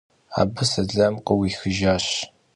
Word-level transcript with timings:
Abı 0.41 0.63
selam 0.73 1.15
khuixıjjaş. 1.25 2.07